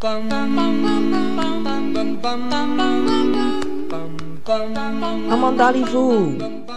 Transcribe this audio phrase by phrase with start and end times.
[0.00, 0.22] 帮
[5.36, 6.30] 忙打礼服，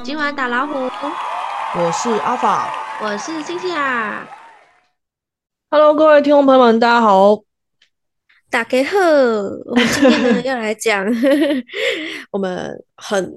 [0.03, 2.73] 今晚打老虎，我是阿法，
[3.03, 4.27] 我是星星啊。
[5.69, 7.43] Hello，各位听众朋友们，大家好。
[8.49, 11.05] 打开后，我们今天呢要来讲
[12.31, 13.31] 我们很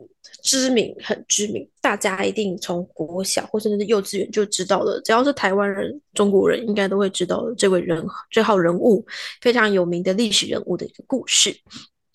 [0.45, 9.05] 知名、很知名，大家一定从国小或者是幼稚园就知道了，只要是台湾人、中国人，应该都会知道的这位人这号人物，
[9.41, 11.57] 非常有名的历史人物的一个故事。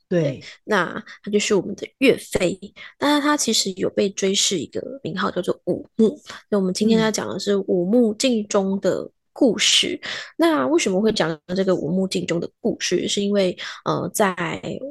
[0.07, 2.57] 对，那他就是我们的岳飞，
[2.98, 6.18] 但是他其实有被追谥一个名号叫做武穆。
[6.49, 9.12] 那我们今天要讲的是武穆敬忠的。
[9.39, 9.98] 故事，
[10.35, 13.07] 那为什么会讲这个五木镜中的故事？
[13.07, 14.34] 是因为呃，在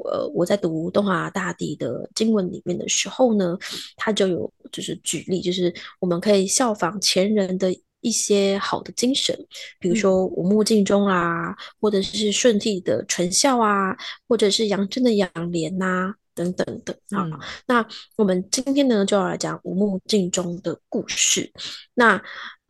[0.07, 3.59] 呃我在读东华大帝的经文里面的时候呢，
[3.99, 9.39] 他就有就是举例，就是我们可以效仿前人的一些好的精神，
[9.79, 13.95] 比如说五木镜中啊，或者是顺帝的纯孝啊，
[14.27, 17.29] 或者是杨真的杨莲呐，等等的啊。
[17.67, 21.53] 那我们今天呢就要来讲五木镜中的故事。
[21.93, 22.17] 那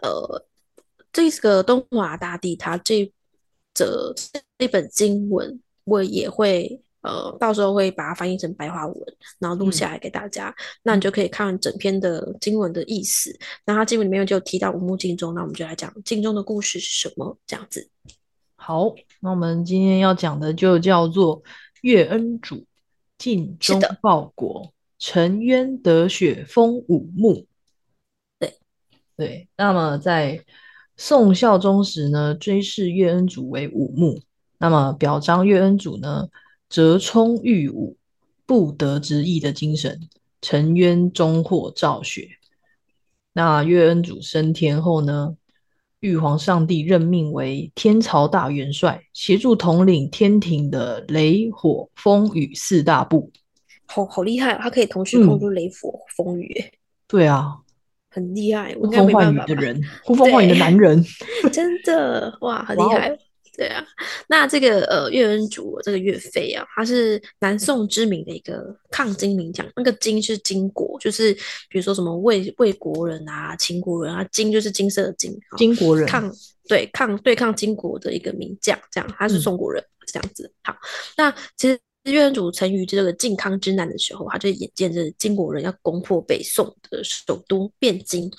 [0.02, 0.44] 呃。
[1.18, 3.12] 这个东华大帝，他这
[3.74, 4.14] 这
[4.56, 8.96] 这本经文，我也会呃，到时候会把它翻译成白话文，
[9.40, 10.54] 然后录下来给大家。
[10.84, 13.36] 那你就可以看整篇的经文的意思。
[13.66, 17.90] 那他经文里面就提到五木镜中，那我们就来讲镜中的故事是什么这样子。
[18.54, 21.42] 好，那我们今天要讲的就叫做
[21.80, 22.64] 岳恩主
[23.18, 27.44] 尽忠报国，沉冤得雪封五木。
[28.38, 28.58] 对
[29.16, 30.44] 对，那么在。
[31.00, 34.20] 宋孝宗时呢，追谥岳恩主为武穆，
[34.58, 36.28] 那么表彰岳恩主呢，
[36.68, 37.96] 折冲御武，
[38.44, 40.00] 不得之意的精神，
[40.42, 42.28] 沉冤终获昭雪。
[43.32, 45.36] 那岳恩主升天后呢，
[46.00, 53.30] 玉皇上帝任命为天朝大元帅，协助统领天庭的雷火风雨四大部。
[53.86, 56.52] 好好厉害，他可以同时控制雷火风雨。
[57.06, 57.60] 对啊。
[58.10, 61.04] 很厉害，呼风唤雨的人，呼风唤雨的男人，
[61.52, 63.18] 真的哇，很厉害。
[63.56, 63.84] 对啊，
[64.28, 69.66] 那这个呃岳恩主这个岳飞啊，他是南宋知名的一个抗金名将。
[69.74, 71.34] 那个金是金国，就是
[71.68, 76.32] 比如说什么魏魏国人啊、秦国人啊，金就是金色的金，金国人抗
[76.68, 80.52] 对抗对抗金国的一个名将，这样他是宋国人这样子。
[80.62, 80.76] 好，
[81.16, 81.76] 那其实。
[82.12, 88.30] 岳恩主曾于这个靖康之难的时候，他就眼见着金国人要攻破北宋的首都汴京，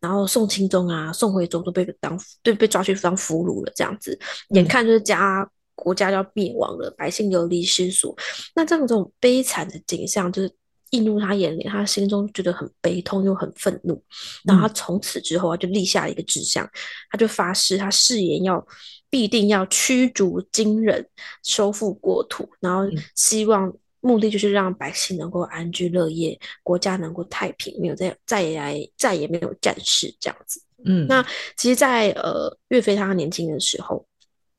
[0.00, 4.18] 然后宋钦宗啊、宋徽宗都被当对被抓去当俘虏了，这样子，
[4.50, 8.16] 眼看就是家国家要灭亡了，百姓流离失所，
[8.54, 10.52] 那这样这种悲惨的景象就是
[10.90, 14.02] 映入他眼里，他心中觉得很悲痛又很愤怒，
[14.44, 16.68] 然后他从此之后他就立下了一个志向，
[17.10, 18.66] 他就发誓，他誓言要。
[19.10, 21.06] 必定要驱逐金人，
[21.42, 22.84] 收复国土，然后
[23.14, 30.62] 希望目的就是让百姓能够安居乐业，国家能够太平，没有再再来再也没有战事这样子。
[30.84, 31.22] 嗯，那
[31.56, 34.06] 其实，在呃岳飞他年轻的时候，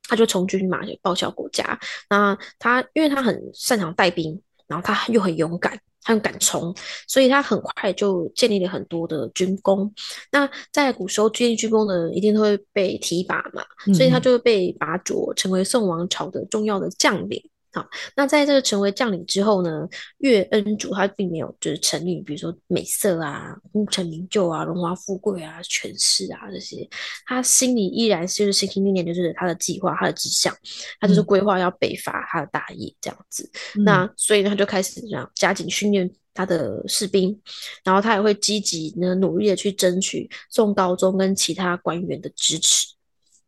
[0.03, 1.79] 他就从军嘛，就报效国家。
[2.09, 5.79] 那他因为他很擅长带兵，然后他又很勇敢。
[6.03, 6.73] 他很敢冲，
[7.07, 9.93] 所以他很快就建立了很多的军功。
[10.31, 13.63] 那在古时候建立军功的一定都会被提拔嘛，
[13.93, 17.43] 所以他就会被拔擢成为宋王朝的重要的将领。
[17.73, 17.87] 好，
[18.17, 19.87] 那在这个成为将领之后呢，
[20.17, 26.85] 岳恩主他并没有就是沉溺，比如说美色啊、功成名就啊、荣华富贵啊、权势啊这些，
[27.25, 30.53] 他心里依然是心心念念就是他的计划、他的志向，
[30.99, 33.49] 他就是规划要北伐他的大业这样子。
[33.85, 37.39] 那所以呢，他就开始这样加紧训练他的士兵，
[37.85, 42.87] 然后他也会积极呢努力的去争取宋高宗跟其他官员的支持。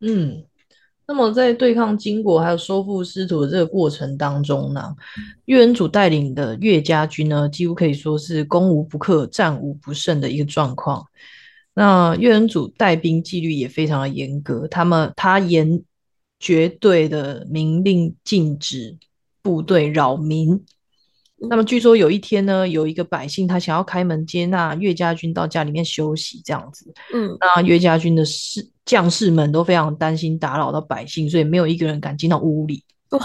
[0.00, 0.46] 嗯。
[1.06, 4.94] 那么，在对抗金国还有收复失土的这个过程当中呢，
[5.44, 11.04] 岳恩主带领的岳家军呢，几乎可以说是攻无不克、战无不胜的一个状况。
[11.74, 15.82] 那岳恩主带兵纪律也非常的严格，他们他严
[16.40, 18.96] 绝对的明令禁止
[19.42, 20.64] 部队扰民。
[21.36, 26.92] 那么据说有一天呢，有一个百姓他想要开门接纳岳家军到家里面休息，这样子。
[27.12, 32.82] 嗯，那岳家军的士将士们都非常担心打扰到百姓，所以没有一个人敢进到屋里。
[33.10, 33.20] 哇，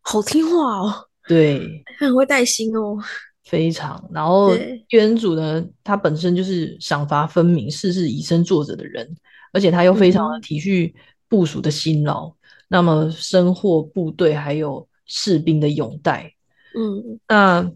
[0.00, 0.92] 好听话哦！
[1.28, 2.98] 对， 很会带薪哦，
[3.44, 4.02] 非常。
[4.12, 4.52] 然后
[4.88, 9.08] 岳恩主呢，他本身就是赏罚分明、事事以身作则的人，
[9.52, 10.92] 而且他又非常的体恤
[11.28, 12.32] 部属的辛劳，
[12.66, 16.34] 那么深获部队还有士兵的拥戴。
[16.74, 17.72] 嗯，那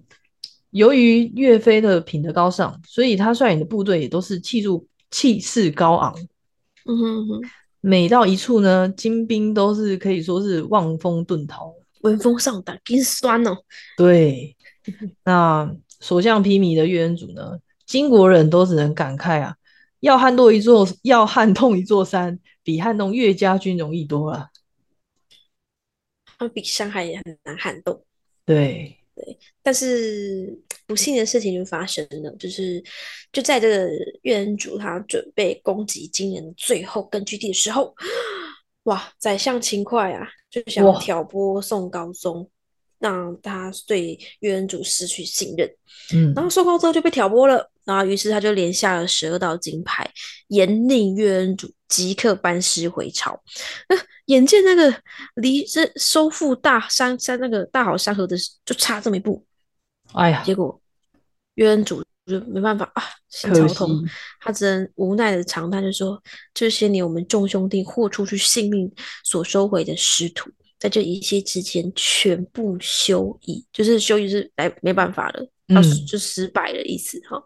[0.70, 6.14] 由于岳飞的品德高尚，所以他率领的部队也都是气度气势高昂。
[6.87, 7.41] 嗯哼哼，
[7.81, 13.56] 每到一处呢，金兵都是可以说是望风遁逃，闻风丧胆，心酸哦。
[13.96, 14.56] 对，
[15.25, 19.56] 那所向披靡的岳恩主呢，金国人都只能感慨啊，
[20.00, 24.50] 要撼动一座，要撼动一座山，比撼动岳家军容易多了。
[26.37, 28.04] 他比上海也很难撼动。
[28.44, 28.99] 对。
[29.17, 30.52] 对，但是
[30.88, 32.82] 不幸的事情就发生了，就是
[33.31, 33.88] 就在这个
[34.23, 37.94] 岳人主他准备攻击金人最后根据地的时候，
[38.85, 42.50] 哇，宰相秦桧啊，就想挑拨宋高宗，
[43.05, 45.71] 让他对岳恩主失去信任。
[46.15, 47.71] 嗯，然后宋高宗就被挑拨了。
[47.85, 50.11] 然后，于是他就连下了十二道金牌，
[50.49, 53.39] 严令岳恩主即刻班师回朝。
[53.91, 55.03] 那眼见那个
[55.35, 58.35] 离这收复大山山那个大好山河的
[58.65, 59.45] 就差这么一步，
[60.15, 60.43] 哎呀！
[60.43, 60.81] 结果
[61.56, 64.03] 岳恩主就没办法啊，心绞痛，
[64.41, 66.23] 他只能无奈的长叹，就说：
[66.55, 68.91] 这些年我们众兄弟豁出去性命
[69.25, 70.51] 所收回的师徒。
[70.84, 77.43] 在这一切之前，全部休矣，就是休矣是来没办法了，要就失败的意思哈。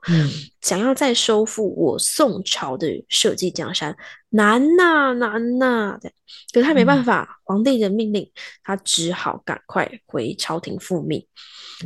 [0.60, 3.96] 想要再收复我宋朝的社稷江山，
[4.30, 6.12] 难呐难呐对。
[6.52, 8.30] 可是他没办法，皇帝的命令，
[8.62, 11.24] 他只好赶快回朝廷复命。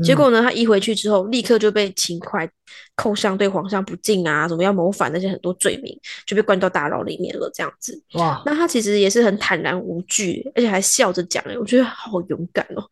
[0.03, 2.49] 结果呢，他一回去之后，立刻就被秦桧
[2.97, 5.95] 扣上对皇上不敬啊，什么要谋反那些很多罪名，
[6.27, 7.51] 就被关到大牢里面了。
[7.53, 8.43] 这样子，哇！
[8.47, 12.83] 那他其实也是很坦然无惧，而且还笑着讲，我觉得好勇敢哦。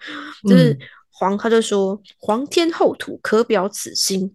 [0.47, 0.79] 就是
[1.21, 4.35] 皇，他就说：“皇天厚土，可表此心。”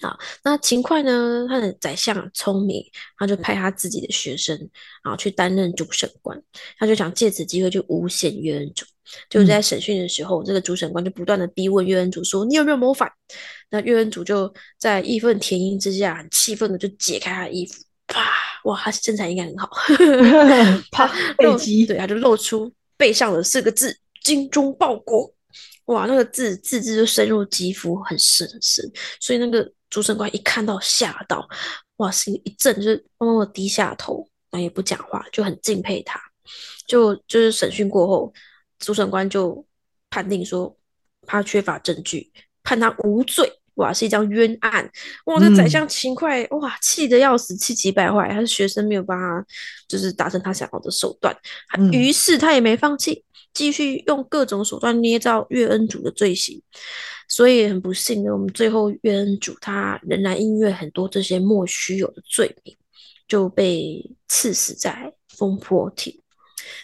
[0.00, 1.46] 啊，那秦桧呢？
[1.48, 2.82] 他的宰相聪明，
[3.18, 4.68] 他就派他自己的学生
[5.02, 6.42] 啊去担任主审官，
[6.78, 8.84] 他就想借此机会去诬陷岳恩主。
[9.30, 13.10] 就是在审讯的时候，这个主审官就不断的逼问岳恩主说：“你有没有谋反？”
[13.70, 17.74] 那岳恩主就在义愤填膺之下，很气愤的就解开他的衣服，
[18.06, 18.20] 啪！
[18.64, 19.70] 哇，他身材应该很好，
[20.90, 25.32] 啪，背肌，对，他就露出背上的四个字：“精忠报国。”
[25.86, 28.84] 哇，那个字字字就深入肌肤，很深很深，
[29.20, 29.72] 所以那个。
[29.88, 31.48] 主审官一看到吓到，
[31.98, 36.20] 哇，心一震，就是默默低下头，然后也不讲话，就很敬佩他。
[36.88, 38.34] 就就是审讯过后，
[38.80, 39.64] 主审官就
[40.10, 40.76] 判定说
[41.22, 42.30] 他缺乏证据，
[42.64, 43.48] 判他无罪。
[43.76, 44.90] 哇，是一张冤案。
[45.24, 48.28] 哇，那宰相秦桧哇，气得要死，气急败坏。
[48.30, 49.46] 他的学生没有办法，
[49.88, 51.34] 就是达成他想要的手段。
[51.92, 53.24] 于是他也没放弃，
[53.54, 56.60] 继续用各种手段捏造岳恩主的罪行。
[57.28, 62.76] 所以很不幸的，我们最后岳恩主他仍然因为很多这些莫须有的罪名，
[63.26, 66.22] 就被刺死在风波亭。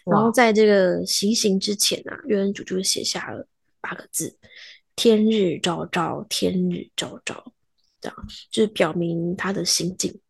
[0.05, 3.47] 然后在这个行刑之前啊，岳恩主就写下了
[3.81, 4.37] 八个字
[4.97, 7.53] ：“天日昭昭，天日昭昭。”
[8.01, 10.21] 这样就是表明他的心境。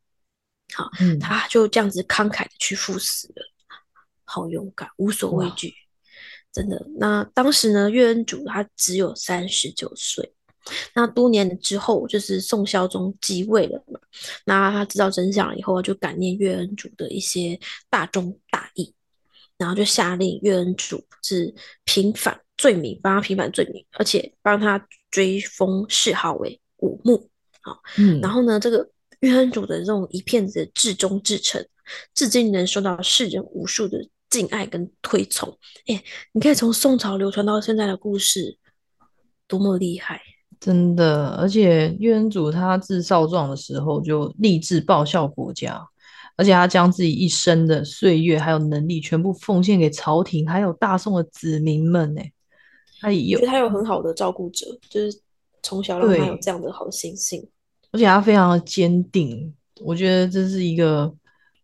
[0.75, 3.43] 好，他就这样子慷慨的去赴死了，
[4.25, 5.73] 好勇敢，无所畏惧。
[6.53, 10.35] 真的，那当时呢，岳恩主他只有三十九岁。
[10.94, 13.99] 那多年之后，就是宋孝宗继位了嘛。
[14.44, 18.94] 那他知道真相以后，就感念岳恩主的一些大忠大义，
[19.56, 21.55] 然后就下令岳恩主是
[21.85, 27.29] 平反罪名，帮他平反罪名，而且帮他追封谥号为武穆。
[27.61, 28.88] 好，嗯，然后呢，这个
[29.19, 31.67] 岳恩主的这种一片子至忠至诚，
[32.14, 33.99] 至今能受到世人无数的。
[34.31, 38.57] 敬爱跟推崇，哎，你可以从宋朝流传到现在的故事，
[39.47, 40.23] 多么厉害！
[40.59, 45.87] 真的，而且岳恩主他自少壮的时候就立志报效国家，
[46.35, 52.14] 而且他将自己一生的岁月还有能力全部奉献给朝廷，还有大宋的子民们。
[52.14, 52.23] 呢。
[53.02, 55.21] 他有，他有很好的照顾者，就是
[55.61, 57.44] 从小让他有这样的好心性，
[57.90, 61.12] 而且他非常的坚定，我觉得这是一个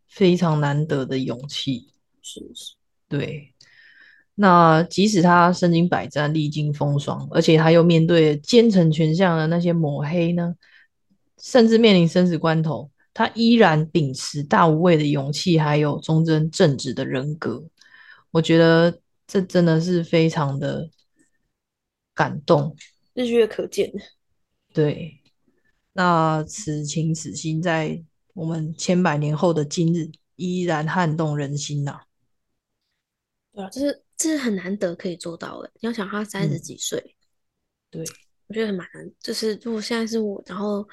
[0.09, 1.88] 非常难得的勇气。
[2.21, 2.75] 是是，
[3.09, 3.54] 对。
[4.35, 10.54] 那即使他身经百战、历经风霜，而且他又面对奸臣权相的那些抹黑呢，
[11.40, 17.64] 甚至面临生死关头，他依然秉持大无畏的勇气，还有忠贞正直的人格。
[18.30, 20.88] 我觉得这真的是非常的
[22.18, 22.75] 感动，
[23.14, 23.92] 日月可见。
[24.72, 25.22] 对，
[25.92, 28.02] 那此情此心，在
[28.34, 32.00] 我们千百年后的今日，依然撼动人心呐。
[33.52, 35.70] 对啊，这是这是很难得可以做到的。
[35.75, 37.14] 你要想他三十几岁，
[37.88, 38.04] 对
[38.48, 39.08] 我觉得很蛮难。
[39.20, 40.84] 就是如果现在是我，然后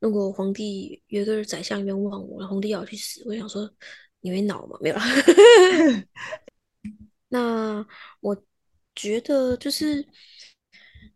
[0.00, 3.72] 如果皇帝有一个宰相冤枉我，皇帝要去死，我想说
[4.18, 4.76] 你没脑吗？
[4.80, 4.96] 没有。
[7.30, 7.86] 那
[8.20, 8.36] 我
[8.94, 10.06] 觉得就是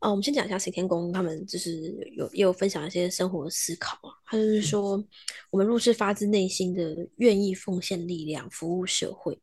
[0.01, 4.15] 哦，我们先讲一下行天宫，他们就是有也有分享一些生活思考啊。
[4.25, 5.03] 他就是说，
[5.51, 9.37] 我们若是发自内心的愿意奉献力量，服务社会，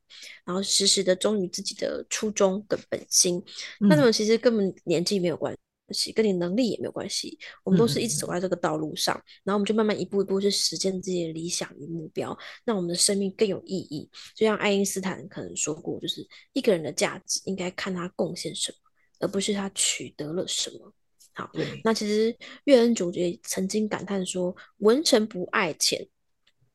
[0.45, 3.43] 然后时时的忠于自己的初衷跟本心，
[3.79, 5.53] 那么其实根本年纪没有关
[5.89, 7.37] 系，跟你能力也没有关系。
[7.65, 14.09] 我们都是一直走在这个道路上，然后我们就慢慢一步一步去实践自己的理想与目标，让我们的生命更有意义。
[14.33, 18.77] 就像爱因斯坦可能说过，就是一个人的价值应该看他贡献什么。
[19.25, 20.93] 而不是他取得了什么。
[21.33, 21.49] 好，
[21.83, 22.33] 那其实
[22.65, 26.07] 岳恩主角曾经感叹说：“文臣不爱钱，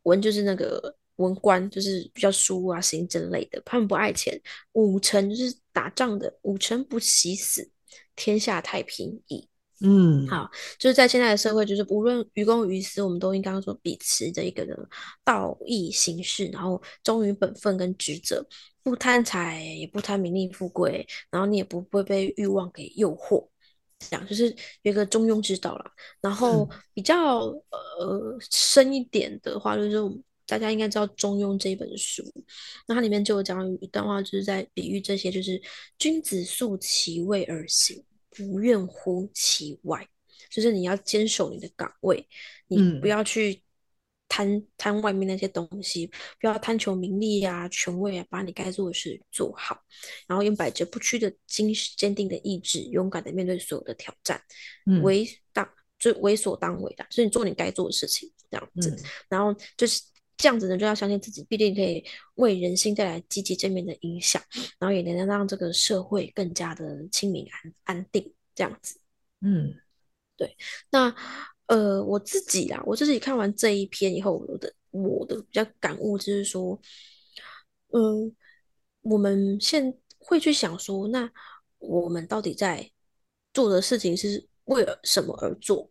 [0.03, 4.39] 文就是那个文官，就是比较书啊、行政类的，他们不爱钱。
[4.73, 7.71] 武臣就是打仗的，武臣不喜死，
[8.17, 9.49] 天下太平矣。”
[9.83, 14.77] 嗯，好，就是在现在的社会，就是无论于公于私，我们都应该说秉持的一个的
[15.25, 18.47] 道义行事，然后忠于本分跟职责。
[18.83, 23.47] 不贪财，也不贪名利富贵，然后你也不会被欲望给诱惑，
[23.99, 24.49] 这样就是
[24.81, 25.93] 有一个中庸之道啦。
[26.23, 29.99] 然后比较呃深一点的话，就是
[30.47, 32.25] 大家应该知道《中庸》这一本书，
[32.89, 35.61] 那它里面就有讲一段话，就是在比喻这些，就是
[35.99, 40.09] 君子素其位而行，不愿乎其外，
[40.51, 42.29] 就是你要坚守你的岗位，
[42.69, 43.63] 你不要去。
[44.33, 46.07] 贪贪外面那些东西，
[46.39, 49.77] 不要贪求名利啊、权位啊，把你该做的事做好，
[50.29, 54.41] 然后用百折不屈的精坚定的意志，勇敢的面对所有的挑战，
[55.03, 55.69] 为当
[55.99, 58.97] 就为所当为的，所以你做你该做的事情，这样子，
[59.29, 60.01] 然后就是
[60.41, 62.05] 这样子呢，就要相信自己，必定可以
[62.35, 64.43] 为人心带来积极正面的影响，
[64.79, 68.99] 然后也能让这个社会更加的清明安安定，这样子，
[69.41, 69.75] 嗯，
[70.37, 70.57] 对，
[70.91, 71.15] 那。
[71.71, 76.77] 呃，我自己啦，我自己看完这一篇以后，我的我的比较感悟就是说，
[77.93, 78.35] 嗯，
[79.03, 81.31] 我们现会去想说，那
[81.79, 82.91] 我们到底在
[83.55, 85.89] 做的事情是为了什么而做？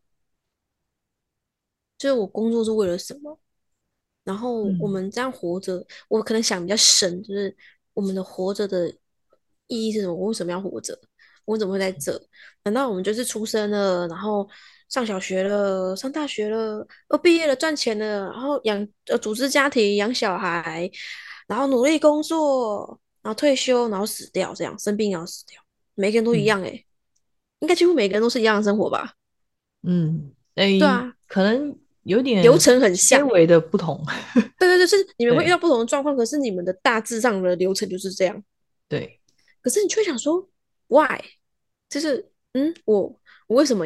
[1.98, 3.40] 就是我工作是为了什么？
[4.24, 7.56] 然后我们这样活着，我可能想比较深，就是
[7.94, 8.90] 我们的活着的
[9.68, 10.14] 意义是什么？
[10.14, 11.00] 我为什么要活着？
[11.46, 12.22] 我怎么会在这？
[12.64, 14.50] 难道我们就是出生了，然后？
[14.90, 20.90] 上小学了，上大学了，呃，毕业了，赚钱了，然后养呃组织家庭，养小孩，
[21.46, 25.62] 然后努力工作，然后退休，然后死掉，这样生病要死掉，
[25.94, 26.84] 每个人都一样哎，
[27.60, 29.14] 应该几乎每个人都是一样的生活吧？
[29.84, 31.78] 嗯，对啊，可能
[32.10, 34.04] 有点流程很像，微的不同。
[34.60, 38.44] 对对对，是你们会遇到不同的状况，可是你们的大致上的流程就是这样。
[38.88, 39.20] 对，
[39.62, 40.50] 可是你却想说
[40.88, 41.20] ，why？
[41.88, 43.04] 就是嗯，我
[43.48, 43.86] 我为什么？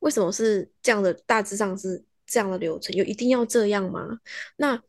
[0.00, 1.12] 为什么是这样的？
[1.26, 4.20] 大致上是这样的流程，有一定要这样吗？
[4.56, 4.80] 那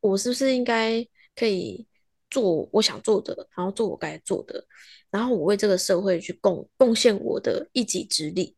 [0.00, 1.86] 我是不是应该可以
[2.30, 4.64] 做我想做的，然后做我该做的，
[5.10, 8.56] 然后我为这个社会去贡贡献我的一己之力，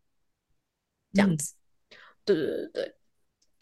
[1.13, 1.55] 这样子？
[2.25, 2.95] 对对对对，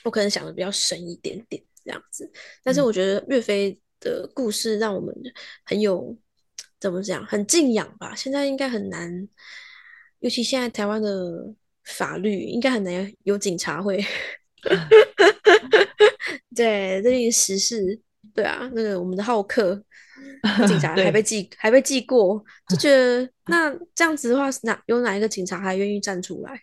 [0.05, 2.31] 我可能想的比较深一点点这样子，
[2.63, 5.15] 但是我觉得岳飞的故事让我们
[5.65, 6.17] 很有
[6.79, 8.15] 怎么讲，很敬仰吧。
[8.15, 9.29] 现在应该很难，
[10.21, 11.55] 尤其现在台湾的。
[11.85, 14.01] 法律应该很难有警察会，
[16.55, 18.01] 对，这个时事，
[18.33, 19.75] 对啊，那个我们的好客
[20.69, 26.61] 警察 还被记，还被记过，就觉得那这样子的话，哪有哪一个警察还愿意站出来？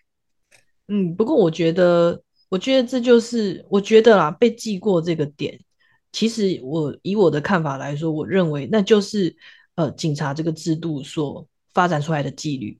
[0.87, 5.59] 嗯，不过我觉得，我觉得这就是我觉得啦，被记过这个点，
[6.11, 9.35] 其实我以我的看法来说，我认为那就是
[9.75, 12.77] 呃，警察这个制度所发展出来的纪律。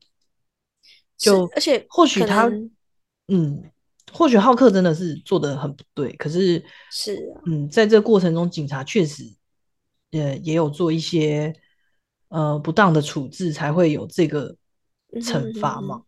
[1.16, 2.50] 就而且或许他，
[3.28, 3.62] 嗯，
[4.12, 9.24] 或许浩克真的是做的很不对，可是是嗯，在这个过程中，警察确实
[10.12, 11.54] 呃也有做一些
[12.30, 14.56] 呃不当的处置，才会有这个
[15.16, 16.02] 惩罚嘛。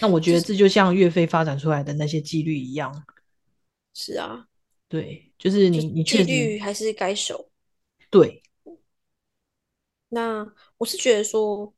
[0.00, 3.04] 那我觉得这就像岳飞发展出来的那些纪律一样。
[3.94, 4.46] 是啊，
[4.88, 7.50] 对，就是你你纪律还是该守。
[8.10, 8.42] 对。
[10.08, 10.46] 那
[10.78, 11.72] 我是觉得说。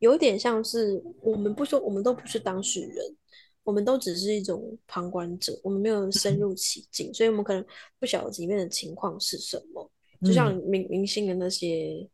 [0.00, 3.16] 有点像是我们不说，我们都不是当事人，
[3.62, 7.64] 我们都只是一种旁观者，我们没有深入其境，所以我们可能
[7.98, 9.90] 不晓得里面的情况是什么。
[10.20, 12.06] 就像明明星的那些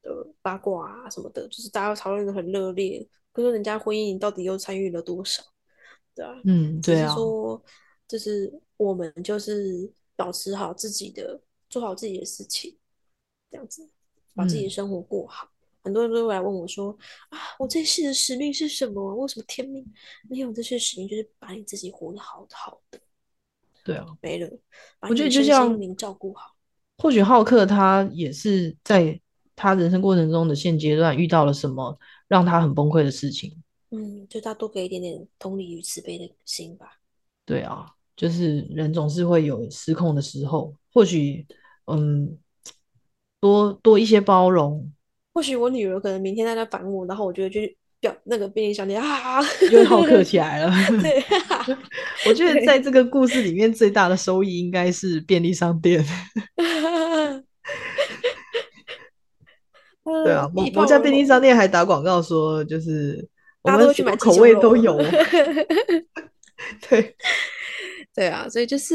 [0.00, 5.42] 的八卦啊什么的，就是大家讨论的很热烈，可是人家婚姻到底又参与了多少？
[6.14, 7.62] 对啊，嗯，对啊，说
[8.06, 12.78] 就是我们就是保持好自己的，做好自己的事情，
[13.50, 13.90] 这样子
[14.34, 15.50] 把自己的生活过好。
[15.82, 16.96] 很多人都会来问我说
[17.28, 19.14] ：“啊，我这世的使命是什么？
[19.16, 19.84] 为什么天命
[20.30, 21.08] 没有这些使命？
[21.08, 23.00] 就是把你自己活得好好的。”
[23.84, 24.48] 对啊，没了。
[25.00, 26.54] 我觉得就像照顾好。
[26.98, 29.20] 或许浩克他也是在
[29.56, 33.52] 他人生过程中的现阶段遇到了什么让他很崩溃的事情，
[33.90, 36.98] 嗯，就他多给一点点同理与慈悲的心吧。
[37.46, 41.46] 对啊，就是人总是会有失控的时候，或许
[41.86, 42.38] 嗯，
[43.40, 44.90] 多多一些包容，
[45.34, 50.72] 或许我女儿可能明天在那烦我，然后我觉得去表那个便利商店啊，又好客起来了。
[51.02, 51.22] 对，
[52.26, 56.02] 我觉得在这个故事里面最大的收益应该是便利商店。
[60.04, 63.26] 对啊，某某家便利商店还打广告说，就是
[63.62, 64.96] 我们什么口味都有。
[66.88, 67.16] 对，
[68.14, 68.94] 对啊，所以就是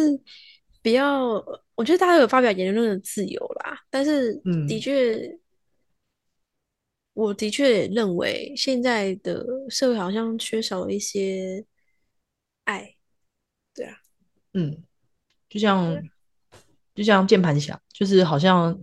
[0.82, 1.44] 比较，
[1.76, 4.34] 我觉得大家有发表言论的自由啦，但是
[4.68, 5.38] 的确，
[7.14, 11.66] 我的确认为现在的社会好像缺少了一些
[12.66, 12.96] 爱。
[13.74, 13.98] 对啊，
[14.54, 14.84] 嗯，
[15.50, 16.02] 就像
[16.96, 18.80] 就像键盘侠，就是好像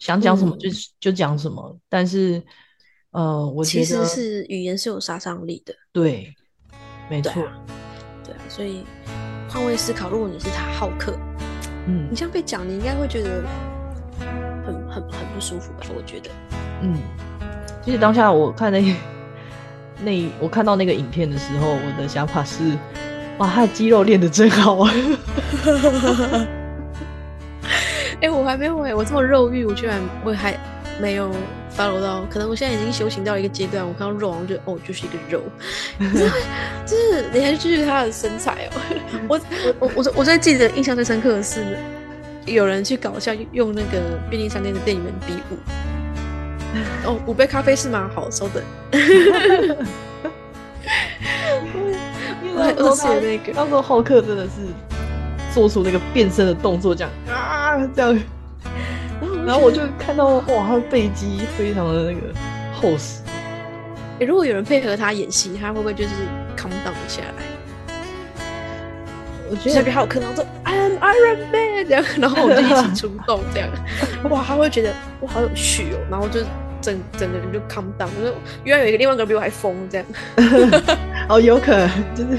[0.00, 2.42] 想讲什么就就讲什么，但是
[3.12, 5.72] 呃，我其实是语言是有杀伤力的。
[5.92, 6.34] 对，
[7.08, 7.34] 没错。
[8.24, 8.84] 对啊，所以
[9.48, 11.16] 换位思考，如果你是他好客，
[11.86, 13.44] 嗯，你这样被讲，你应该会觉得
[14.64, 15.86] 很很很不舒服吧？
[15.94, 16.30] 我觉得，
[16.82, 16.96] 嗯，
[17.84, 18.96] 其实当下我看那
[20.02, 22.78] 那我看到那个影片的时候，我的想法是，
[23.38, 24.90] 哇，他的肌肉练得真好啊！
[28.22, 30.58] 哎，我还没有哎，我这么肉欲，我居然我还
[31.00, 31.30] 没有。
[31.78, 35.40] follow 到，可能我现在已经修行到一个阶段，我看到肉，我就哦，就是一个肉，
[36.84, 38.72] 就是你还是继续他的身材哦。
[39.28, 39.40] 我
[39.78, 41.78] 我我我最记得印象最深刻的是，
[42.44, 45.56] 有人去搞笑用那个便利商店的店员比武。
[47.06, 48.10] 哦，五杯咖啡是吗？
[48.12, 48.60] 好，稍等。
[52.52, 54.50] 我写那个，到时候浩克真的是
[55.52, 58.18] 做出那个变身的动作，这样啊，这样。
[59.46, 62.26] 然后我就看到哇，他的背肌非常的那个
[62.72, 63.20] 厚实。
[64.20, 66.10] 哎，如果有人配合他演戏，他会不会就是
[66.56, 67.42] calm down 下来？
[69.50, 73.68] 我觉得特别好看，然后说 I'm Iron Man 这样， 然后我们就一起出动这样。
[74.30, 74.92] 哇，他会觉得
[75.22, 76.40] 哇好有趣哦，然后就
[76.80, 80.06] 整整个人就 calm down，就是原来有一个另外一个比我还疯这样。
[81.28, 82.38] 哦，有可能就是。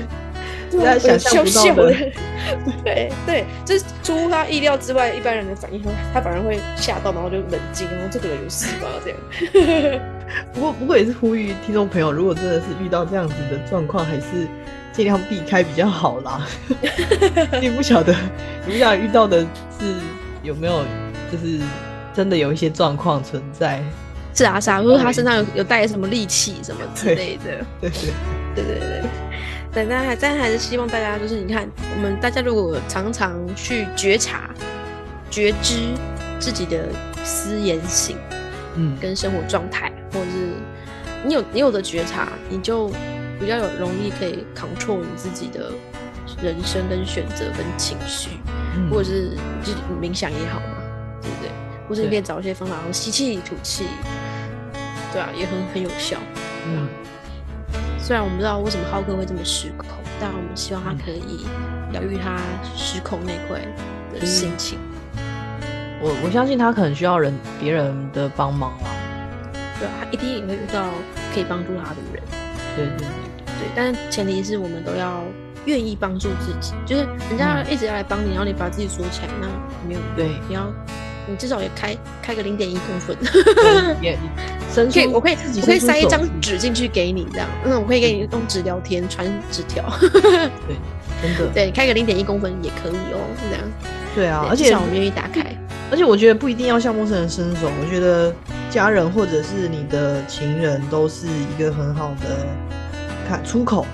[0.79, 1.93] 大家想象不到的，
[2.83, 5.81] 对对，就是出乎他意料之外，一般人的反应，
[6.13, 8.87] 他反而会吓到，然后就冷静，然后这个人有事吧？
[9.03, 10.01] 这样。
[10.53, 14.47] 不过不过也是呼吁听众朋友，如果真的是遇到这样子的状况，还是
[14.93, 16.47] 尽量避开比较好啦。
[17.59, 18.15] 你不晓得，
[18.65, 19.41] 你不晓得遇到的
[19.77, 19.93] 是
[20.41, 20.83] 有没有，
[21.31, 21.59] 就是
[22.13, 23.83] 真的有一些状况存在。
[24.33, 27.99] 是啊是啊，如果他身上有有带什么利器什么之类的，对对
[28.55, 29.01] 对对对。
[29.01, 29.03] 对，
[29.73, 34.49] 但还但还是希望大家，就是你看，我们大家如果常常去觉察、
[35.29, 35.93] 觉知
[36.39, 36.89] 自己的
[37.23, 38.17] 思言行，
[38.75, 40.49] 嗯，跟生活状态，或者是
[41.25, 42.89] 你有你有的觉察，你就
[43.39, 45.71] 比较有容易可以 control 你自己的
[46.43, 48.31] 人生跟选择跟情绪，
[48.89, 49.29] 或者是
[49.63, 50.83] 就冥想也好嘛，
[51.21, 51.49] 对不对？
[51.87, 53.85] 或者你可以找一些方法，然后吸气吐气，
[55.13, 56.17] 对啊，也很很有效，
[56.67, 56.87] 嗯。
[58.11, 59.87] 虽然我们不知道为什么浩哥会这么失控，
[60.19, 61.45] 但我们希望他可以
[61.93, 62.41] 疗愈他
[62.75, 63.61] 失控那块
[64.13, 64.77] 的心情。
[66.01, 68.89] 我我相信他可能需要人别人的帮忙啦。
[69.79, 70.89] 对啊，他一定也会遇到
[71.33, 72.21] 可以帮助他的人。
[72.75, 75.23] 对对对对，但是前提是我们都要
[75.63, 76.73] 愿意帮助自己。
[76.85, 79.47] 就是人家一直要来帮你，然后你把自己锁起来，那
[79.87, 80.67] 没有对，你要。
[81.27, 83.15] 你至少也开开个零点一公分，
[84.01, 84.17] 也
[84.73, 90.49] 可以，我可以我可以塞一张纸进去给你，这样，嗯，我可以给你用纸聊天，传纸条， 对，
[91.21, 93.63] 真的，对，开个零点一公分也可以哦，这样，
[94.15, 95.55] 对啊，而且我们愿意打开，
[95.91, 98.33] 而且我觉得不一定要向陌生人伸手，我觉得
[98.69, 102.45] 家人或者是你的情人都是一个很好的
[103.27, 103.85] 看出口，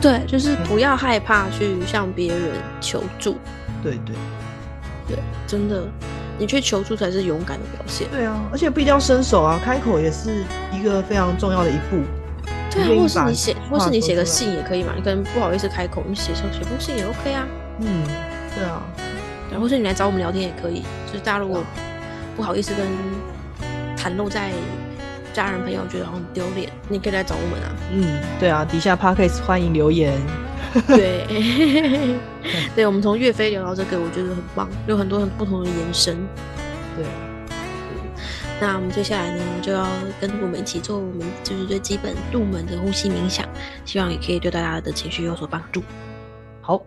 [0.00, 2.38] 对，就是不要害怕去向别人
[2.80, 3.36] 求助，
[3.82, 4.14] 对对。
[5.08, 5.82] 对，真的。
[6.40, 8.08] 你去求助才是勇敢的表现。
[8.10, 12.02] 对啊，而且不一定要伸手啊，开口也是一个非常重要的一步。
[12.72, 14.94] 对啊，或是你写，或是你写个信也可以嘛。
[14.96, 17.46] 你可能不好意思开口，你写写写封信也 OK 啊。
[17.80, 18.04] 嗯，
[18.56, 18.82] 对啊。
[19.52, 21.62] 然后是你来找我们聊天也可以，就是大家如果
[22.36, 22.86] 不好意思跟
[23.98, 24.50] 袒露在
[25.34, 27.76] 家人朋友觉得很丢脸，你可以来找我们啊。
[27.92, 30.18] 嗯，对啊，底下 Podcast 欢迎留言。
[30.86, 31.26] 对，
[32.76, 36.16] 对，我们从岳飞聊到这个，我觉得很棒，有很多很不同的延伸。
[36.96, 37.04] 对，
[38.60, 39.84] 那我们接下来呢，就要
[40.20, 43.44] 跟我们一起做我们就是最基本入门的呼吸冥想，
[43.84, 45.82] 希望也可以对大家的情绪有所帮助。
[46.60, 46.78] 好，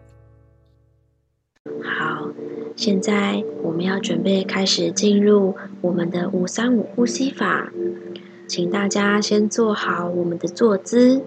[1.84, 2.30] 好，
[2.78, 7.69] 现在我们要准备开始进入我们的五三五呼吸法，
[8.48, 11.22] 请大家先做好我们的坐姿。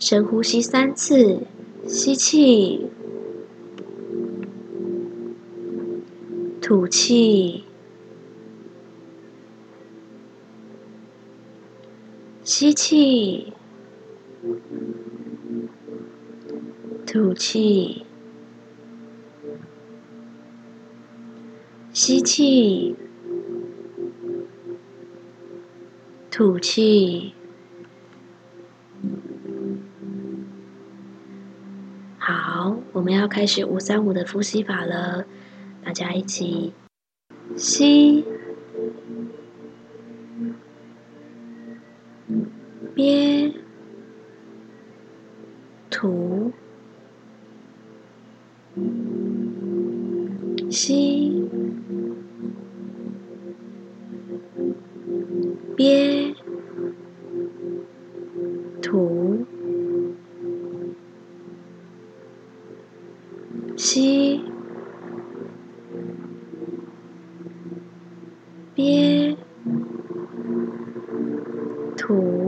[0.00, 1.40] 深呼吸三次，
[1.88, 2.86] 吸气，
[6.60, 7.64] 吐气，
[12.44, 13.54] 吸气，
[17.06, 18.04] 吐气，
[21.94, 22.94] 吸气，
[26.30, 27.37] 吐气。
[32.98, 35.24] 我们要开始五三五的呼吸法了，
[35.84, 36.72] 大家一起
[37.56, 38.24] 吸，
[42.96, 43.37] 憋，
[72.08, 72.47] 吐，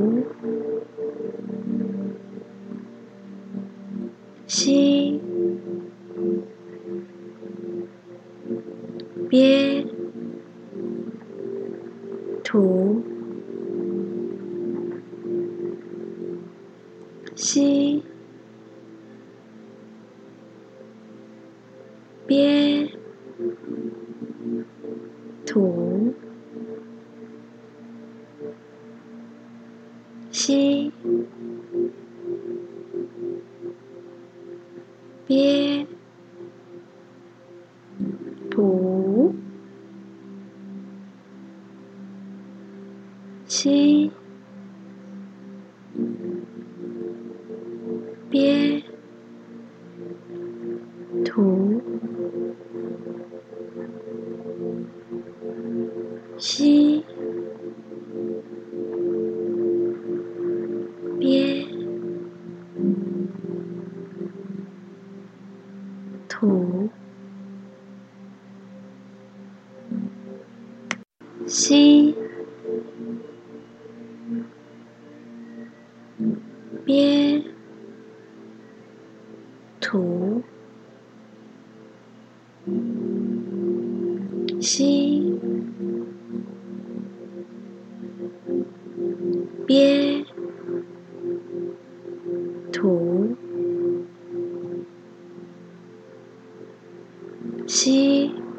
[97.71, 98.50] 吸，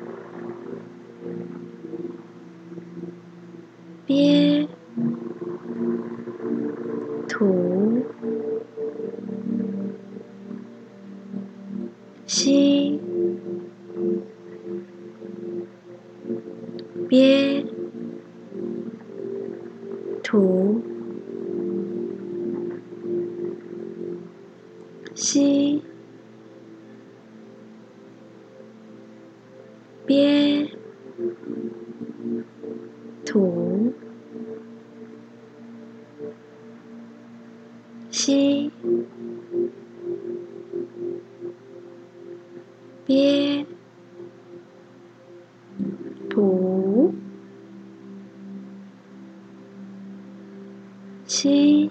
[51.41, 51.89] 吸。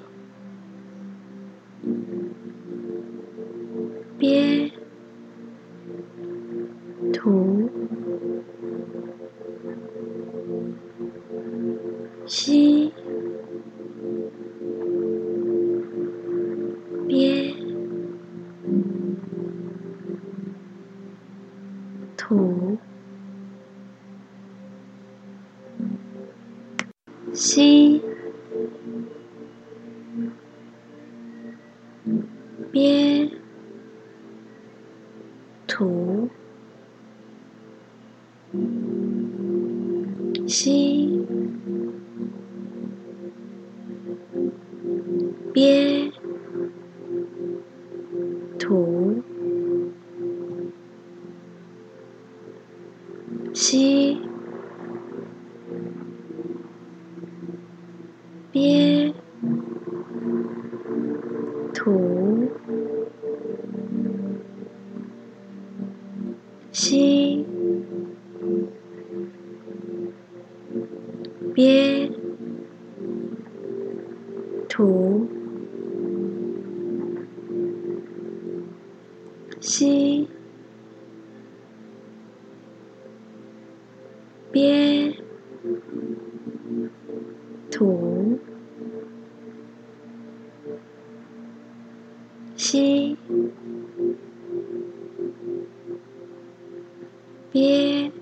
[97.53, 98.13] 憋，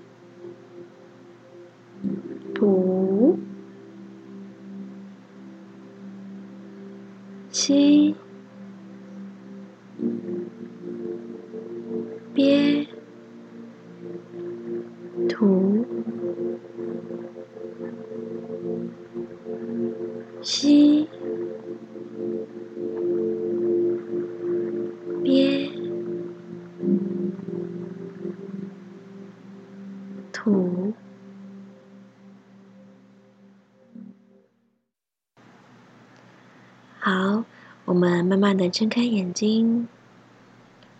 [38.39, 39.89] 慢慢的睁开眼睛。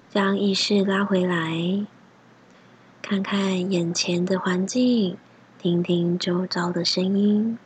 [0.10, 1.86] 将意识拉回来，
[3.02, 5.16] 看看眼前的环境，
[5.58, 7.58] 听听周遭的声音。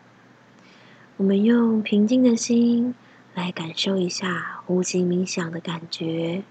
[1.18, 2.94] 我们用平静的心
[3.34, 6.44] 来感受一下呼吸冥想的感觉，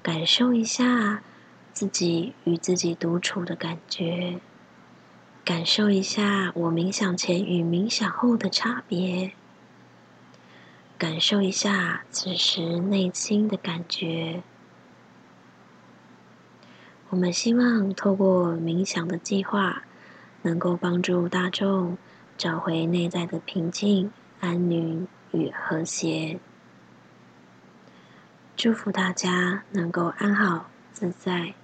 [0.00, 1.24] 感受一下
[1.72, 4.38] 自己与自己独处的感觉，
[5.44, 9.32] 感受一下我冥想前与冥想后的差别，
[10.98, 14.42] 感受一下此时内心的感觉。
[17.10, 19.84] 我们希望透过冥想的计划，
[20.42, 21.96] 能够帮助大众
[22.36, 26.40] 找回内在的平静、安宁与和谐。
[28.56, 31.54] 祝福大家能够安好、自在、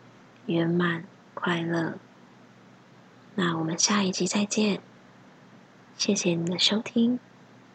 [0.47, 1.99] 圆满、快乐。
[3.35, 4.81] 那我们下一集再见，
[5.99, 7.18] 谢谢你的收听，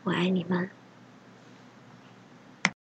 [0.06, 0.79] 我爱你们。